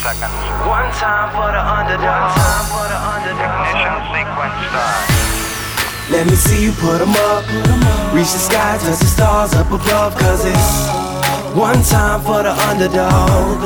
[0.00, 0.32] seconds.
[0.64, 2.32] One time for the underdog.
[2.32, 3.68] One time for the underdog.
[3.68, 5.04] Ignition sequence start.
[6.10, 7.44] Let me see you put 'em up.
[8.12, 10.16] Reach the sky, touch the stars up above.
[10.16, 10.70] Cause it's
[11.54, 13.60] one time for the underdog.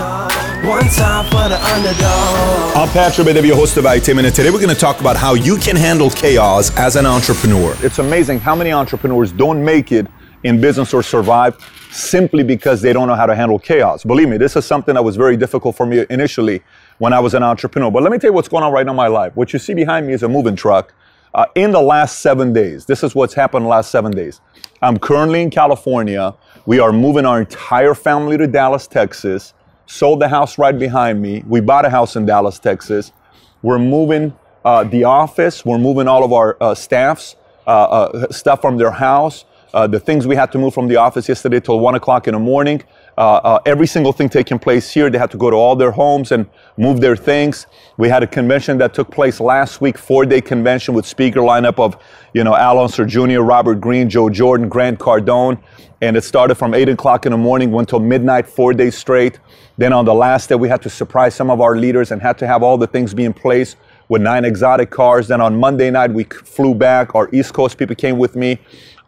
[0.64, 2.76] One time for the underdog.
[2.76, 5.34] I'm Patrick Bet-David, your host of ITM, and today we're going to talk about how
[5.34, 7.76] you can handle chaos as an entrepreneur.
[7.82, 10.06] It's amazing how many entrepreneurs don't make it
[10.44, 11.56] in business or survive
[11.90, 14.04] simply because they don't know how to handle chaos.
[14.04, 16.62] Believe me, this is something that was very difficult for me initially
[16.98, 17.90] when I was an entrepreneur.
[17.90, 19.34] But let me tell you what's going on right now in my life.
[19.34, 20.94] What you see behind me is a moving truck.
[21.32, 24.40] Uh, in the last seven days, this is what's happened in the last seven days.
[24.82, 26.34] I'm currently in California.
[26.66, 29.54] We are moving our entire family to Dallas, Texas.
[29.86, 31.42] Sold the house right behind me.
[31.46, 33.12] We bought a house in Dallas, Texas.
[33.62, 34.34] We're moving
[34.64, 35.64] uh, the office.
[35.64, 37.34] We're moving all of our uh, staffs,
[37.66, 39.44] uh, uh, stuff from their house.
[39.74, 42.34] Uh, the things we had to move from the office yesterday till one o'clock in
[42.34, 42.80] the morning.
[43.18, 45.10] Uh, uh, every single thing taking place here.
[45.10, 47.66] They had to go to all their homes and move their things.
[47.96, 51.96] We had a convention that took place last week, four-day convention with speaker lineup of,
[52.34, 55.60] you know, Al Unser Jr., Robert Greene, Joe Jordan, Grant Cardone,
[56.00, 59.40] and it started from eight o'clock in the morning, went till midnight, four days straight.
[59.76, 62.38] Then on the last day, we had to surprise some of our leaders and had
[62.38, 63.74] to have all the things be in place
[64.08, 65.28] with nine exotic cars.
[65.28, 67.14] Then on Monday night, we flew back.
[67.14, 68.60] Our East Coast people came with me.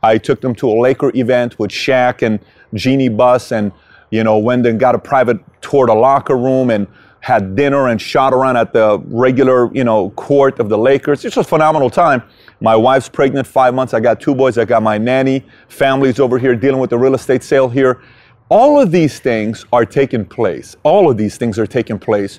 [0.06, 2.40] I took them to a Laker event with Shaq and
[2.74, 3.72] Jeanie Buss and
[4.10, 6.86] you know, went and got a private tour to locker room and
[7.20, 11.24] had dinner and shot around at the regular, you know, court of the Lakers.
[11.24, 12.22] It's just a phenomenal time.
[12.60, 13.94] My wife's pregnant, five months.
[13.94, 14.58] I got two boys.
[14.58, 15.44] I got my nanny.
[15.68, 18.00] Family's over here dealing with the real estate sale here.
[18.48, 20.76] All of these things are taking place.
[20.84, 22.38] All of these things are taking place.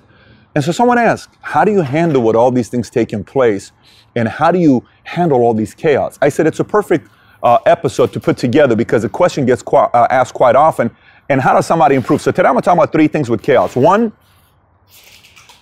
[0.56, 3.74] And so someone asked, how do you handle with all these things taking place?
[4.16, 6.18] And how do you handle all these chaos?
[6.22, 7.09] I said, it's a perfect
[7.44, 10.96] uh, episode to put together because the question gets uh, asked quite often
[11.30, 12.22] and how does somebody improve?
[12.22, 13.76] So today I'm going to talk about three things with chaos.
[13.76, 14.14] One,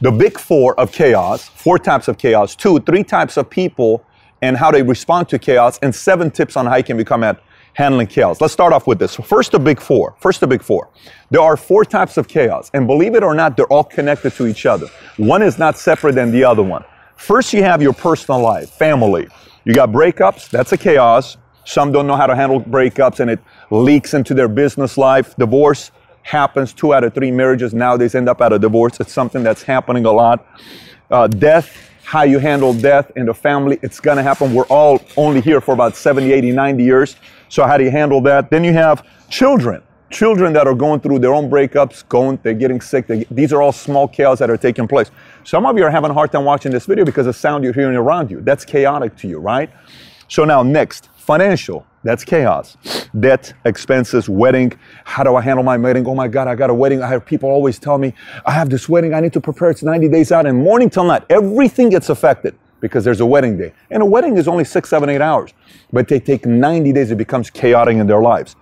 [0.01, 2.55] the big four of chaos, four types of chaos.
[2.55, 4.05] Two, three types of people
[4.41, 5.79] and how they respond to chaos.
[5.81, 7.41] And seven tips on how you can become at
[7.73, 8.39] handling chaos.
[8.39, 9.15] Let's start off with this.
[9.15, 10.15] First, the big four.
[10.19, 10.89] First, the big four.
[11.31, 12.69] There are four types of chaos.
[12.73, 14.87] And believe it or not, they're all connected to each other.
[15.17, 16.85] One is not separate than the other one.
[17.17, 19.27] First, you have your personal life, family.
[19.63, 21.37] You got breakups, that's a chaos.
[21.65, 23.39] Some don't know how to handle breakups and it
[23.71, 25.35] leaks into their business life.
[25.35, 26.73] Divorce happens.
[26.73, 28.99] Two out of three marriages nowadays end up at a divorce.
[28.99, 30.45] It's something that's happening a lot.
[31.09, 34.53] Uh, death, how you handle death in the family, it's going to happen.
[34.53, 37.15] We're all only here for about 70, 80, 90 years.
[37.49, 38.49] So how do you handle that?
[38.49, 39.81] Then you have children.
[40.11, 43.07] Children that are going through their own breakups, going, they're getting sick.
[43.07, 45.09] They, these are all small chaos that are taking place.
[45.43, 47.73] Some of you are having a hard time watching this video because the sound you're
[47.73, 48.41] hearing around you.
[48.41, 49.69] That's chaotic to you, right?
[50.27, 51.85] So now next, financial.
[52.03, 52.77] That's chaos.
[53.19, 54.73] Debt, expenses, wedding.
[55.05, 56.05] How do I handle my wedding?
[56.07, 57.01] Oh my God, I got a wedding.
[57.01, 58.13] I have people always tell me,
[58.45, 59.15] I have this wedding.
[59.15, 59.71] I need to prepare.
[59.71, 61.23] It's 90 days out and morning till night.
[61.29, 63.73] Everything gets affected because there's a wedding day.
[63.89, 65.51] And a wedding is only six, seven, eight hours.
[65.91, 67.09] But they take 90 days.
[67.09, 68.55] It becomes chaotic in their lives.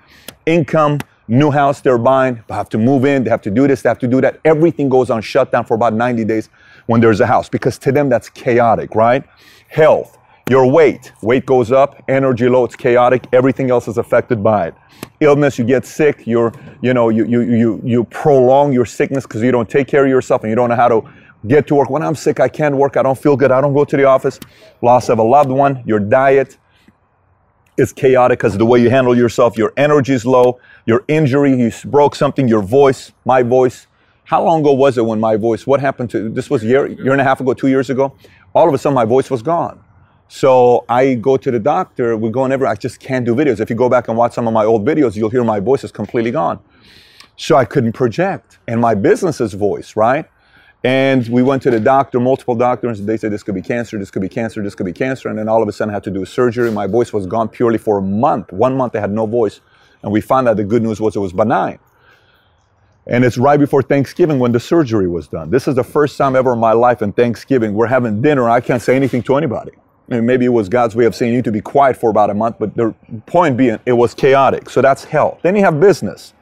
[0.46, 2.42] Income, new house they're buying.
[2.48, 3.26] They have to move in.
[3.26, 3.82] They have to do this.
[3.82, 4.40] They have to do that.
[4.46, 6.50] Everything goes on shutdown for about 90 days
[6.86, 9.26] when there's a house because to them that's chaotic, right?
[9.68, 10.18] Health
[10.50, 14.76] your weight, weight goes up, energy low, it's chaotic, everything else is affected by it.
[15.22, 19.42] Illness, you get sick, you're, you know, you, you, you, you prolong your sickness because
[19.42, 21.10] you don't take care of yourself and you don't know how to
[21.48, 21.90] get to work.
[21.90, 24.04] When I'm sick, I can't work, I don't feel good, I don't go to the
[24.04, 24.40] office.
[24.82, 26.58] Loss of a loved one, your diet
[27.78, 31.56] is chaotic because of the way you handle yourself, your energy is low, your injury,
[31.56, 33.88] you broke something, your voice, my voice.
[34.26, 36.88] How long ago was it when my voice, what happened to, this was a year,
[36.88, 38.16] year and a half ago, two years ago?
[38.54, 39.83] All of a sudden my voice was gone.
[40.36, 43.60] So I go to the doctor, we go and every, I just can't do videos.
[43.60, 45.84] If you go back and watch some of my old videos, you'll hear my voice
[45.84, 46.60] is completely gone.
[47.38, 48.58] So I couldn't project.
[48.68, 50.26] And my business's voice, right?
[50.84, 54.10] And we went to the doctor, multiple doctors, they said this could be cancer, this
[54.10, 55.30] could be cancer, this could be cancer.
[55.30, 56.72] And then all of a sudden I had to do surgery.
[56.72, 58.52] My voice was gone purely for a month.
[58.52, 59.62] One month I had no voice.
[60.02, 61.78] And we found out the good news was it was benign.
[63.06, 65.52] And it's right before Thanksgiving when the surgery was done.
[65.52, 67.76] This is the first time ever in my life in Thanksgiving.
[67.76, 68.50] We're having dinner.
[68.50, 69.74] I can't say anything to anybody
[70.22, 72.34] maybe it was God's way of saying you need to be quiet for about a
[72.34, 72.94] month, but the
[73.26, 74.70] point being, it was chaotic.
[74.70, 75.40] So that's hell.
[75.42, 76.34] Then you have business.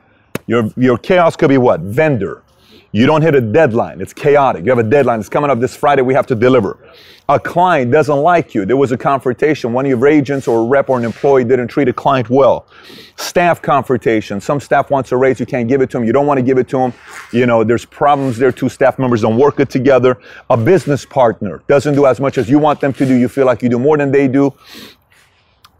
[0.47, 1.81] Your, your chaos could be what?
[1.81, 2.44] Vendor.
[2.94, 4.02] You don't hit a deadline.
[4.02, 4.66] It's chaotic.
[4.66, 5.22] You have a deadline.
[5.22, 6.02] It's coming up this Friday.
[6.02, 6.78] We have to deliver.
[7.30, 8.66] A client doesn't like you.
[8.66, 9.72] There was a confrontation.
[9.72, 12.66] One of your agents or a rep or an employee didn't treat a client well.
[13.16, 14.42] Staff confrontation.
[14.42, 15.40] Some staff wants a raise.
[15.40, 16.04] You can't give it to them.
[16.04, 16.94] You don't want to give it to them.
[17.32, 18.52] You know, there's problems there.
[18.52, 20.20] Two staff members don't work it together.
[20.50, 23.16] A business partner doesn't do as much as you want them to do.
[23.16, 24.54] You feel like you do more than they do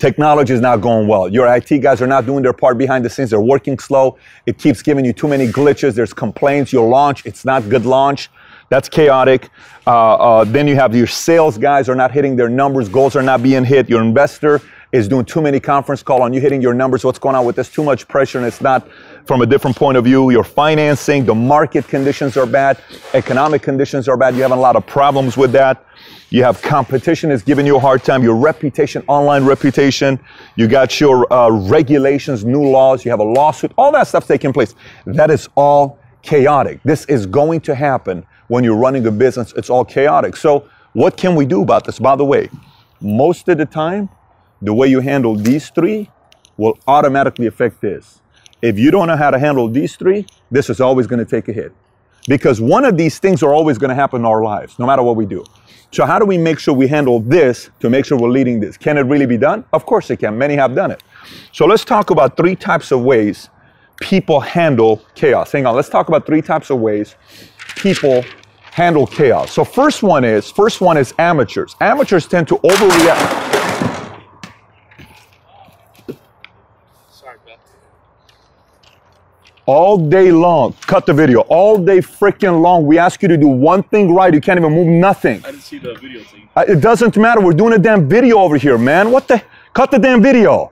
[0.02, 1.30] Technology is not going well.
[1.30, 3.30] Your IT guys are not doing their part behind the scenes.
[3.30, 4.18] They're working slow.
[4.48, 5.94] It keeps giving you too many glitches.
[5.94, 6.74] There's complaints.
[6.74, 8.32] Your launch, it's not good launch.
[8.70, 9.52] That's chaotic.
[9.86, 12.90] Uh, uh, then you have your sales guys are not hitting their numbers.
[12.90, 13.90] Goals are not being hit.
[13.90, 14.60] Your investor
[14.92, 17.04] is doing too many conference call on you hitting your numbers.
[17.04, 17.70] What's going on with this?
[17.70, 18.88] Too much pressure and it's not
[19.26, 20.32] from a different point of view.
[20.32, 22.78] Your financing, the market conditions are bad.
[23.14, 24.36] Economic conditions are bad.
[24.36, 25.86] You're having a lot of problems with that.
[26.30, 28.24] You have competition is giving you a hard time.
[28.24, 30.20] Your reputation, online reputation.
[30.56, 33.04] You got your uh, regulations, new laws.
[33.04, 33.74] You have a lawsuit.
[33.78, 34.76] All that stuff taking place.
[35.06, 36.82] That is all chaotic.
[36.84, 39.54] This is going to happen when you're running a business.
[39.56, 40.36] It's all chaotic.
[40.36, 42.00] So what can we do about this?
[42.00, 42.50] By the way,
[43.02, 44.10] most of the time,
[44.62, 46.10] the way you handle these three
[46.58, 48.22] will automatically affect this.
[48.62, 51.48] If you don't know how to handle these three, this is always going to take
[51.48, 51.74] a hit.
[52.28, 55.02] Because one of these things are always going to happen in our lives, no matter
[55.02, 55.44] what we do.
[55.92, 58.78] So, how do we make sure we handle this to make sure we're leading this?
[58.78, 59.66] Can it really be done?
[59.74, 60.38] Of course it can.
[60.38, 61.04] Many have done it.
[61.52, 63.50] So, let's talk about three types of ways
[64.00, 65.52] people handle chaos.
[65.52, 67.16] Hang on, let's talk about three types of ways
[67.76, 68.24] people
[68.72, 69.52] handle chaos.
[69.52, 71.76] So, first one is first one is amateurs.
[71.82, 73.51] Amateurs tend to overreact.
[79.66, 80.74] All day long.
[80.88, 81.42] Cut the video.
[81.42, 82.86] All day freaking long.
[82.86, 84.34] We ask you to do one thing right.
[84.34, 85.42] You can't even move nothing.
[85.46, 86.50] I didn't see the video thing.
[86.56, 87.42] Uh, It doesn't matter.
[87.42, 89.12] We're doing a damn video over here, man.
[89.12, 89.42] What the?
[89.74, 90.72] Cut the damn video.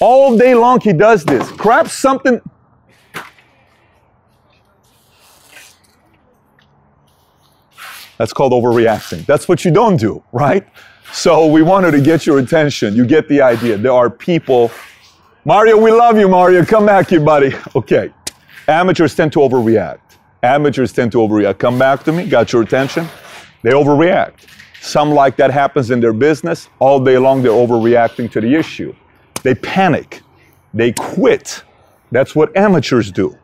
[0.00, 1.50] All day long he does this.
[1.52, 2.40] Crap something.
[8.18, 9.26] That's called overreacting.
[9.26, 10.66] That's what you don't do, right?
[11.12, 12.94] So we wanted to get your attention.
[12.94, 13.76] You get the idea.
[13.76, 14.70] There are people.
[15.44, 16.64] Mario, we love you, Mario.
[16.64, 17.54] Come back here, buddy.
[17.76, 18.12] Okay.
[18.68, 20.00] Amateurs tend to overreact.
[20.42, 21.58] Amateurs tend to overreact.
[21.58, 22.26] Come back to me.
[22.26, 23.06] Got your attention?
[23.62, 24.46] They overreact.
[24.80, 26.68] Some like that happens in their business.
[26.78, 28.94] All day long, they're overreacting to the issue.
[29.42, 30.22] They panic.
[30.72, 31.62] They quit.
[32.10, 33.38] That's what amateurs do.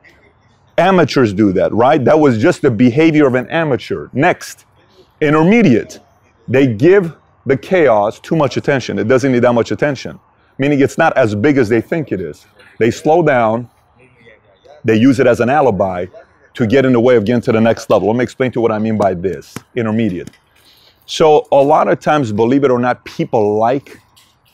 [0.79, 2.03] Amateurs do that, right?
[2.05, 4.09] That was just the behavior of an amateur.
[4.13, 4.65] Next,
[5.21, 6.01] intermediate.
[6.49, 7.15] They give
[7.45, 8.99] the chaos too much attention.
[8.99, 10.19] It doesn't need that much attention,
[10.59, 12.47] meaning it's not as big as they think it is.
[12.79, 13.69] They slow down.
[14.85, 16.07] They use it as an alibi
[16.55, 18.09] to get in the way of getting to the next level.
[18.09, 20.31] Let me explain to you what I mean by this intermediate.
[21.07, 24.01] So, a lot of times, believe it or not, people like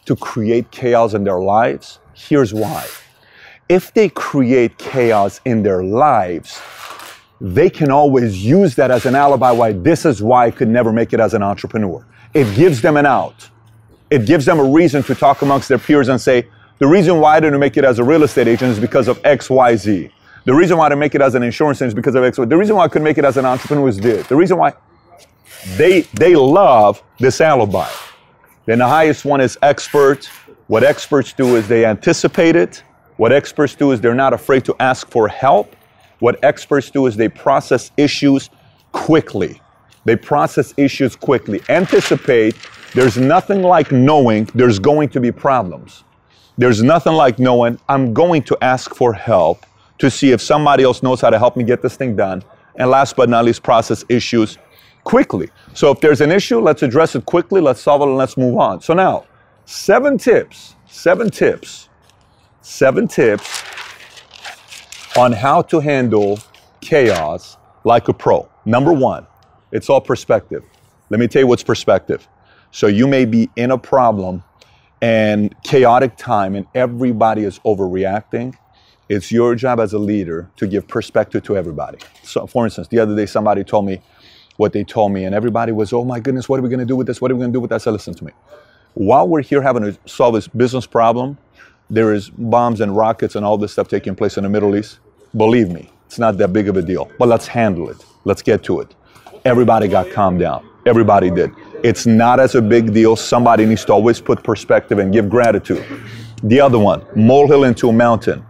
[0.06, 1.98] to create chaos in their lives.
[2.14, 2.86] Here's why.
[3.68, 6.60] If they create chaos in their lives,
[7.40, 10.92] they can always use that as an alibi why this is why I could never
[10.92, 12.06] make it as an entrepreneur.
[12.32, 13.50] It gives them an out.
[14.08, 17.36] It gives them a reason to talk amongst their peers and say, the reason why
[17.36, 20.10] I didn't make it as a real estate agent is because of X, Y, Z.
[20.46, 22.36] The reason why I make it as an insurance is because of X.
[22.36, 24.28] The reason why I couldn't make it as an entrepreneur is this.
[24.28, 24.74] The reason why
[25.76, 27.90] they they love this alibi.
[28.64, 30.26] Then the highest one is expert.
[30.68, 32.84] What experts do is they anticipate it.
[33.16, 35.74] What experts do is they're not afraid to ask for help.
[36.20, 38.48] What experts do is they process issues
[38.92, 39.60] quickly.
[40.04, 41.60] They process issues quickly.
[41.68, 42.54] Anticipate.
[42.94, 46.04] There's nothing like knowing there's going to be problems.
[46.56, 49.66] There's nothing like knowing I'm going to ask for help
[49.98, 52.42] to see if somebody else knows how to help me get this thing done.
[52.76, 54.58] And last but not least, process issues
[55.04, 55.48] quickly.
[55.72, 58.58] So if there's an issue, let's address it quickly, let's solve it, and let's move
[58.58, 58.80] on.
[58.80, 59.24] So now,
[59.64, 61.88] seven tips, seven tips,
[62.60, 63.62] seven tips
[65.16, 66.38] on how to handle
[66.80, 68.48] chaos like a pro.
[68.64, 69.26] Number one,
[69.72, 70.64] it's all perspective.
[71.08, 72.26] Let me tell you what's perspective.
[72.70, 74.42] So you may be in a problem
[75.00, 78.54] and chaotic time and everybody is overreacting.
[79.08, 81.98] It's your job as a leader to give perspective to everybody.
[82.24, 84.00] So for instance, the other day somebody told me
[84.56, 86.96] what they told me and everybody was, oh my goodness, what are we gonna do
[86.96, 87.20] with this?
[87.20, 87.76] What are we gonna do with that?
[87.76, 88.32] I said, listen to me.
[88.94, 91.38] While we're here having to solve this business problem,
[91.88, 94.98] there is bombs and rockets and all this stuff taking place in the Middle East.
[95.36, 97.10] Believe me, it's not that big of a deal.
[97.18, 98.04] But let's handle it.
[98.24, 98.94] Let's get to it.
[99.44, 100.68] Everybody got calmed down.
[100.86, 101.52] Everybody did.
[101.84, 103.14] It's not as a big deal.
[103.14, 105.84] Somebody needs to always put perspective and give gratitude.
[106.42, 108.44] The other one, molehill into a mountain.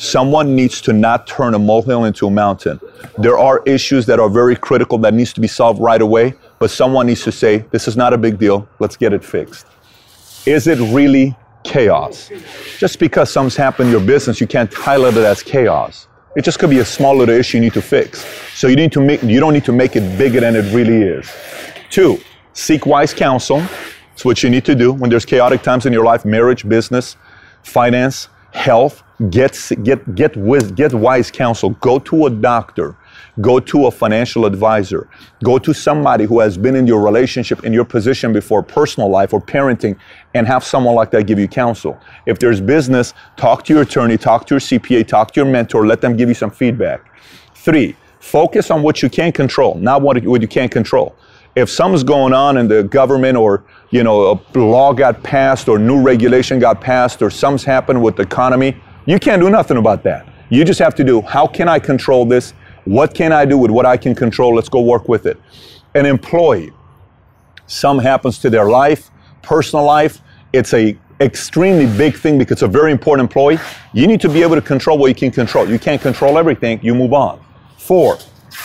[0.00, 2.80] Someone needs to not turn a molehill into a mountain.
[3.18, 6.70] There are issues that are very critical that needs to be solved right away, but
[6.70, 8.66] someone needs to say, this is not a big deal.
[8.78, 9.66] Let's get it fixed.
[10.46, 12.30] Is it really chaos?
[12.78, 16.08] Just because something's happened in your business, you can't highlight it as chaos.
[16.34, 18.24] It just could be a small little issue you need to fix.
[18.54, 21.02] So you need to make you don't need to make it bigger than it really
[21.02, 21.30] is.
[21.90, 22.18] Two,
[22.54, 23.62] seek wise counsel.
[24.14, 27.16] It's what you need to do when there's chaotic times in your life, marriage, business,
[27.62, 29.02] finance, health.
[29.28, 31.70] Get get get with get wise counsel.
[31.70, 32.96] Go to a doctor.
[33.40, 35.08] go to a financial advisor.
[35.44, 39.32] Go to somebody who has been in your relationship, in your position before, personal life
[39.32, 39.96] or parenting,
[40.34, 41.98] and have someone like that give you counsel.
[42.26, 45.86] If there's business, talk to your attorney, talk to your CPA, talk to your mentor,
[45.86, 47.00] let them give you some feedback.
[47.54, 51.14] Three, focus on what you can control, not what, what you can't control.
[51.56, 55.78] If something's going on in the government or you know a law got passed or
[55.78, 60.04] new regulation got passed or something's happened with the economy, you can't do nothing about
[60.04, 60.24] that.
[60.50, 62.52] You just have to do how can I control this?
[62.84, 64.54] What can I do with what I can control?
[64.54, 65.36] Let's go work with it.
[65.96, 66.72] An employee,
[67.66, 69.10] some happens to their life,
[69.42, 70.20] personal life.
[70.52, 73.58] It's a extremely big thing because it's a very important employee.
[73.92, 75.68] You need to be able to control what you can control.
[75.68, 77.44] You can't control everything, you move on.
[77.78, 78.18] Four,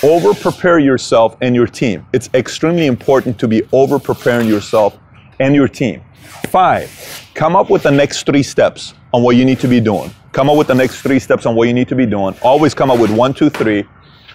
[0.03, 2.05] over prepare yourself and your team.
[2.13, 4.97] It's extremely important to be over preparing yourself
[5.39, 6.03] and your team.
[6.49, 10.11] Five, come up with the next three steps on what you need to be doing.
[10.35, 12.35] Come up with the next three steps on what you need to be doing.
[12.41, 13.85] Always come up with one, two, three.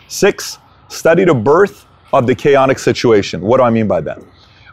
[0.08, 0.56] Six,
[0.88, 3.42] study the birth of the chaotic situation.
[3.42, 4.18] What do I mean by that?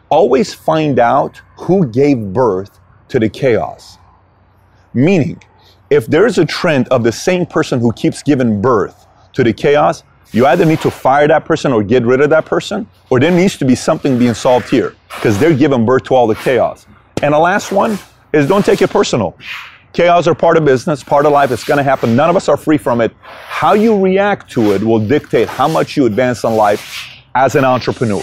[0.08, 3.98] Always find out who gave birth to the chaos.
[4.94, 5.42] Meaning,
[5.90, 10.04] if there's a trend of the same person who keeps giving birth to the chaos,
[10.32, 13.30] you either need to fire that person or get rid of that person, or there
[13.30, 16.86] needs to be something being solved here because they're giving birth to all the chaos.
[17.20, 17.98] And the last one
[18.32, 19.36] is don't take it personal.
[19.98, 21.50] Chaos are part of business, part of life.
[21.50, 22.14] It's going to happen.
[22.14, 23.10] None of us are free from it.
[23.20, 27.64] How you react to it will dictate how much you advance in life as an
[27.64, 28.22] entrepreneur.